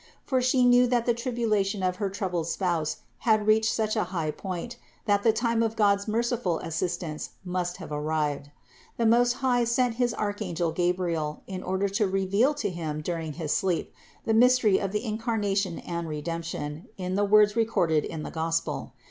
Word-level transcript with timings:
For 0.25 0.41
She 0.41 0.65
knew 0.65 0.87
that 0.87 1.05
the 1.05 1.13
tribulation 1.13 1.83
of 1.83 1.97
her 1.97 2.09
troubled 2.09 2.47
spouse 2.47 3.03
had 3.19 3.45
reached 3.45 3.71
such 3.71 3.95
a 3.95 4.05
high 4.05 4.31
point, 4.31 4.77
that 5.05 5.21
the 5.21 5.31
time 5.31 5.61
of 5.61 5.75
God's 5.75 6.07
merciful 6.07 6.57
assistance 6.57 7.33
must 7.45 7.77
have 7.77 7.91
arrived. 7.91 8.49
The 8.97 9.05
Most 9.05 9.33
High 9.45 9.63
sent 9.63 9.97
his 9.97 10.15
archangel 10.15 10.71
Gabriel, 10.71 11.43
in 11.45 11.61
order 11.61 11.87
to 11.89 12.07
reveal 12.07 12.55
to 12.55 12.71
him 12.71 13.01
during 13.01 13.33
his 13.33 13.53
sleep 13.53 13.93
the 14.25 14.33
mystery 14.33 14.79
of 14.81 14.91
the 14.91 15.03
Incarna 15.05 15.55
tion 15.55 15.77
and 15.77 16.09
Redemption 16.09 16.87
in 16.97 17.13
the 17.13 17.23
words 17.23 17.55
recorded 17.55 18.03
in 18.03 18.23
the 18.23 18.31
gospel. 18.31 18.93